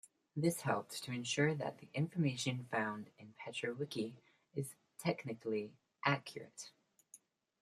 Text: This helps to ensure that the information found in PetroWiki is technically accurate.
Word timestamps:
This 0.35 0.61
helps 0.61 0.99
to 1.01 1.11
ensure 1.11 1.53
that 1.53 1.77
the 1.77 1.87
information 1.93 2.67
found 2.71 3.11
in 3.19 3.35
PetroWiki 3.39 4.15
is 4.55 4.73
technically 4.97 5.75
accurate. 6.03 6.71